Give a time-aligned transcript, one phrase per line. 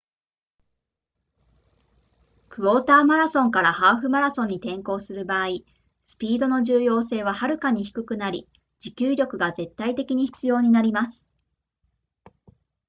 [2.49, 5.57] クォーターマラソンからハーフマラソンに転向する場合
[6.07, 11.27] スピードの重要性ははるかに低くなり持久力が絶対的に必要になります